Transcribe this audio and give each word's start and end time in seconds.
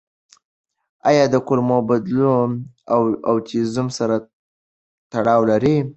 آیا 1.09 1.23
د 1.33 1.35
کولمو 1.47 1.77
بدلون 1.89 2.49
د 2.89 2.91
اوټیزم 3.29 3.87
سره 3.97 4.15
تړاو 5.11 5.41
لري؟ 5.51 5.75